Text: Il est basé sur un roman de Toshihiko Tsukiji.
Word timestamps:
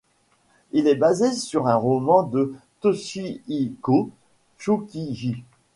Il 0.71 0.87
est 0.87 0.95
basé 0.95 1.31
sur 1.31 1.67
un 1.67 1.75
roman 1.75 2.23
de 2.23 2.55
Toshihiko 2.79 4.09
Tsukiji. 4.57 5.43